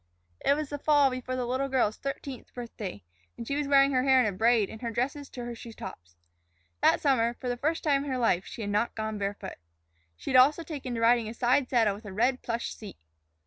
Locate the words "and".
3.37-3.45, 4.67-4.81